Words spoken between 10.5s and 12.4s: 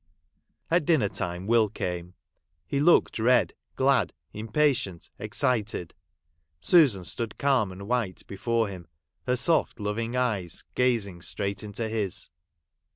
gazing straight into his.